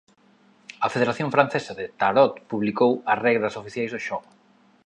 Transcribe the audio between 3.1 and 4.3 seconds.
as regras oficiais do xogo.